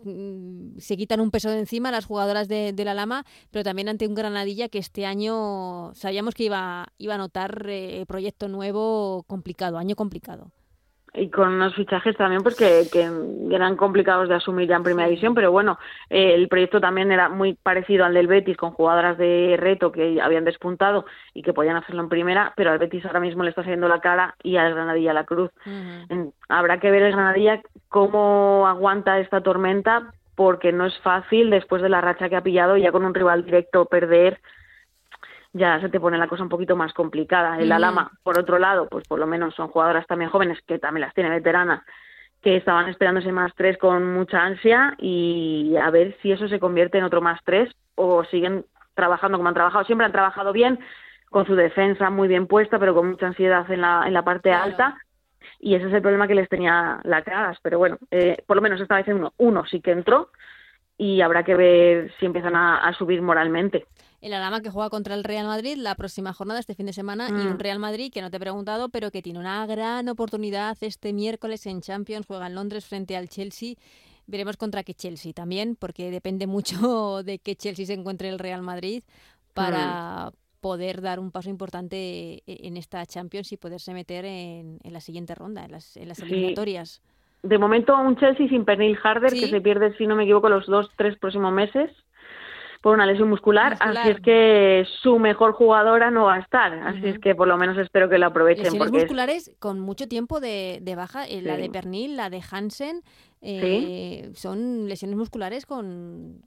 [0.78, 4.09] se quitan un peso de encima las jugadoras de, de la Lama, pero también ante
[4.09, 9.78] un Granadilla que este año sabíamos que iba, iba a notar eh, proyecto nuevo complicado,
[9.78, 10.51] año complicado.
[11.15, 13.11] Y con unos fichajes también pues que, que
[13.55, 17.29] eran complicados de asumir ya en primera división pero bueno eh, el proyecto también era
[17.29, 21.77] muy parecido al del Betis con jugadoras de reto que habían despuntado y que podían
[21.77, 24.75] hacerlo en primera pero al Betis ahora mismo le está saliendo la cara y al
[24.75, 25.51] Granadilla la cruz.
[26.49, 31.89] Habrá que ver el Granadilla cómo aguanta esta tormenta porque no es fácil después de
[31.89, 34.41] la racha que ha pillado y ya con un rival directo perder
[35.53, 37.59] ya se te pone la cosa un poquito más complicada.
[37.59, 37.74] El Ujú.
[37.76, 41.14] Alama, por otro lado, pues por lo menos son jugadoras también jóvenes, que también las
[41.14, 41.82] tiene veteranas,
[42.42, 46.61] que estaban esperando ese más tres con mucha ansia y a ver si eso se
[46.61, 49.84] convierte en otro más tres o siguen trabajando como han trabajado.
[49.84, 50.78] Siempre han trabajado bien,
[51.28, 54.51] con su defensa muy bien puesta, pero con mucha ansiedad en la, en la parte
[54.51, 54.64] Claro.
[54.64, 54.98] alta.
[55.59, 57.59] Y ese es el problema que les tenía la Cagas.
[57.62, 60.30] Pero bueno, eh, por lo menos esta vez en uno, uno sí que entró
[60.96, 63.86] y habrá que ver si empiezan a, a subir moralmente.
[64.21, 67.29] El Alama que juega contra el Real Madrid la próxima jornada este fin de semana
[67.31, 67.53] y Mm.
[67.53, 71.12] un Real Madrid que no te he preguntado, pero que tiene una gran oportunidad este
[71.12, 73.75] miércoles en Champions, juega en Londres frente al Chelsea.
[74.27, 78.62] Veremos contra qué Chelsea también, porque depende mucho de que Chelsea se encuentre el Real
[78.62, 79.03] Madrid
[79.55, 84.93] para poder dar un paso importante e- en esta Champions y poderse meter en, en
[84.93, 86.25] la siguiente ronda, en las, en las Sí.
[86.25, 87.01] eliminatorias.
[87.43, 89.41] De momento un Chelsea sin Pernil Harder Sí.
[89.41, 91.91] que se pierde, si no me equivoco, los dos, tres próximos meses
[92.81, 93.99] por una lesión muscular, Muscular.
[93.99, 97.57] así es que su mejor jugadora no va a estar, así es que por lo
[97.59, 101.26] menos espero que la aprovechen Lesiones porque es- musculares con mucho tiempo de, de baja,
[101.26, 103.03] eh, la de Pernil, la de Hansen,
[103.43, 106.41] eh, son lesiones musculares con-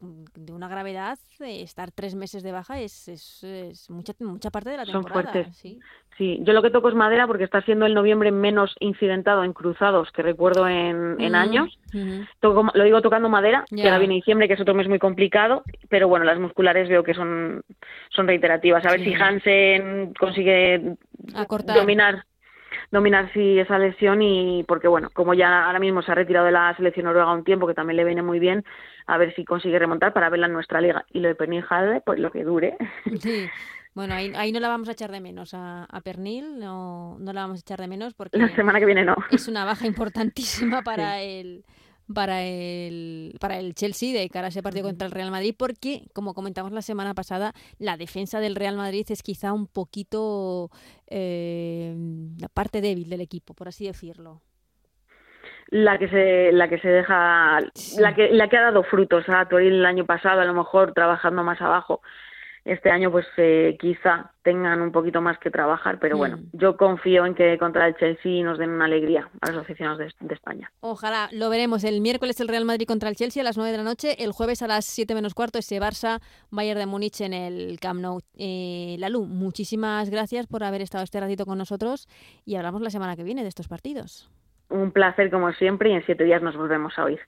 [0.00, 1.18] de una gravedad.
[1.40, 5.02] eh, estar tres meses de baja es, es, es mucha, mucha parte de la Son
[5.04, 5.32] temporada.
[5.32, 5.56] fuertes.
[5.56, 5.78] Sí.
[6.16, 9.52] Sí, yo lo que toco es madera porque está siendo el noviembre menos incidentado en
[9.54, 11.78] cruzados que recuerdo en, en Mm, años.
[12.40, 15.64] Toco- lo digo tocando madera, que ahora viene diciembre, que es otro mes muy complicado,
[15.88, 17.62] pero bueno, las musculares veo que son,
[18.10, 18.84] son reiterativas.
[18.84, 19.06] A ver Sí.
[19.06, 20.96] si Hansen consigue
[21.34, 21.76] Acortar.
[21.76, 22.24] dominar
[22.90, 26.52] dominar si esa lesión y porque bueno, como ya ahora mismo se ha retirado de
[26.52, 28.64] la selección noruega un tiempo que también le viene muy bien,
[29.06, 32.02] a ver si consigue remontar para verla en nuestra liga y lo de Pernil Harder,
[32.04, 32.76] pues lo que dure.
[33.20, 33.48] Sí.
[33.92, 37.32] Bueno, ahí, ahí no la vamos a echar de menos a, a Pernil, no, no
[37.32, 39.16] la vamos a echar de menos porque La semana que viene no.
[39.32, 41.64] es una baja importantísima para el
[42.14, 46.02] para el para el Chelsea de cara a ese partido contra el Real Madrid porque
[46.12, 50.70] como comentamos la semana pasada la defensa del Real Madrid es quizá un poquito
[51.06, 51.94] eh,
[52.38, 54.40] la parte débil del equipo por así decirlo.
[55.68, 57.60] La que se la que se deja
[57.98, 60.92] la que la que ha dado frutos a Toril el año pasado a lo mejor
[60.94, 62.00] trabajando más abajo
[62.64, 66.56] este año pues eh, quizá tengan un poquito más que trabajar pero bueno Mm.
[66.58, 70.10] yo confío en que contra el Chelsea nos den una alegría a los aficionados de,
[70.20, 73.56] de España Ojalá lo veremos el miércoles el Real Madrid contra el Chelsea a las
[73.56, 76.86] 9 de la noche, el jueves a las 7 menos cuarto ese Barça Bayern de
[76.86, 78.20] Múnich en el Camp Nou.
[78.38, 82.08] Eh, Lalu, muchísimas gracias por haber estado este ratito con nosotros
[82.44, 84.30] y hablamos la semana que viene de estos partidos.
[84.68, 87.20] un placer como siempre y en siete días nos volvemos a oír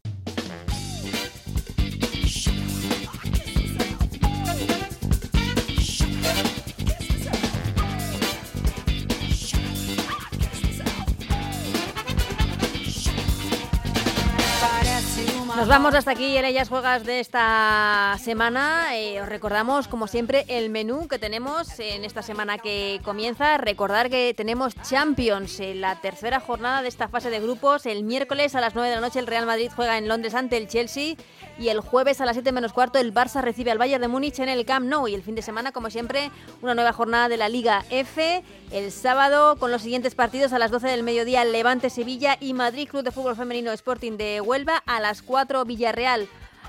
[15.72, 18.94] vamos hasta aquí en Ellas Juegas de esta semana.
[18.94, 23.56] Eh, os recordamos, como siempre, el menú que tenemos en esta semana que comienza.
[23.56, 27.86] Recordar que tenemos Champions en la tercera jornada de esta fase de grupos.
[27.86, 30.58] El miércoles a las 9 de la noche el Real Madrid juega en Londres ante
[30.58, 31.14] el Chelsea.
[31.62, 34.40] Y el jueves a las 7 menos cuarto el Barça recibe al Bayern de Múnich
[34.40, 35.06] en el Camp Nou.
[35.06, 38.42] Y el fin de semana, como siempre, una nueva jornada de la Liga F.
[38.72, 42.88] El sábado con los siguientes partidos a las 12 del mediodía Levante Sevilla y Madrid
[42.88, 44.82] Club de Fútbol Femenino Sporting de Huelva.
[44.86, 46.26] A las 4 Villarreal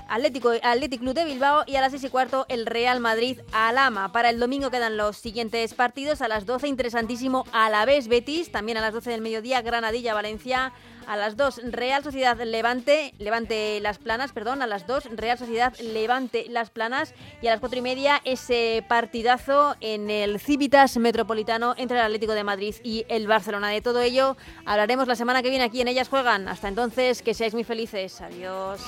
[0.08, 4.12] Atlético, Athletic Club de Bilbao y a las 6 y cuarto el Real Madrid Alama.
[4.12, 6.20] Para el domingo quedan los siguientes partidos.
[6.20, 8.52] A las 12 interesantísimo Alavés Betis.
[8.52, 10.72] También a las 12 del mediodía Granadilla Valencia.
[11.06, 15.74] A las 2 Real Sociedad Levante, Levante Las Planas, perdón, a las 2 Real Sociedad
[15.78, 21.74] Levante Las Planas y a las 4 y media ese partidazo en el Civitas Metropolitano
[21.76, 23.68] entre el Atlético de Madrid y el Barcelona.
[23.68, 26.48] De todo ello hablaremos la semana que viene aquí en Ellas Juegan.
[26.48, 28.20] Hasta entonces, que seáis muy felices.
[28.20, 28.80] Adiós.